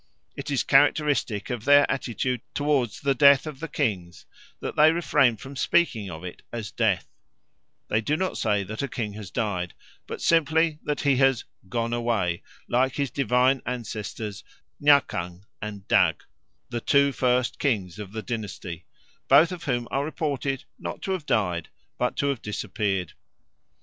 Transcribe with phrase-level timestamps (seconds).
[0.35, 4.25] It is characteristic of their attitude towards the death of the kings
[4.59, 7.07] that they refrain from speaking of it as death:
[7.87, 9.75] they do not say that a king has died
[10.07, 14.43] but simply that he has "gone away" like his divine ancestors
[14.81, 16.23] Nyakang and Dag,
[16.71, 18.87] the two first kings of the dynasty,
[19.27, 23.13] both of whom are reported not to have died but to have disappeared.